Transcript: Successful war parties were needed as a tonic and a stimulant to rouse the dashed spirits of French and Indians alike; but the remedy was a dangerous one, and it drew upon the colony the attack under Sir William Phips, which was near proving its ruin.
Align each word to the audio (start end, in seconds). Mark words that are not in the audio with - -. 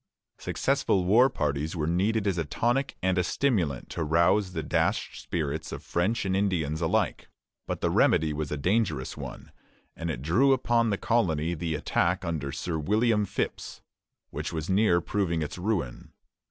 Successful 0.39 1.05
war 1.05 1.29
parties 1.29 1.75
were 1.75 1.85
needed 1.85 2.25
as 2.25 2.39
a 2.39 2.43
tonic 2.45 2.97
and 3.03 3.19
a 3.19 3.23
stimulant 3.23 3.87
to 3.91 4.03
rouse 4.03 4.51
the 4.53 4.63
dashed 4.63 5.21
spirits 5.21 5.71
of 5.71 5.83
French 5.83 6.25
and 6.25 6.35
Indians 6.35 6.81
alike; 6.81 7.29
but 7.67 7.81
the 7.81 7.91
remedy 7.91 8.33
was 8.33 8.51
a 8.51 8.57
dangerous 8.57 9.15
one, 9.15 9.51
and 9.95 10.09
it 10.09 10.23
drew 10.23 10.53
upon 10.53 10.89
the 10.89 10.97
colony 10.97 11.53
the 11.53 11.75
attack 11.75 12.25
under 12.25 12.51
Sir 12.51 12.79
William 12.79 13.25
Phips, 13.25 13.83
which 14.31 14.51
was 14.51 14.71
near 14.71 15.01
proving 15.01 15.43
its 15.43 15.59
ruin. 15.59 16.11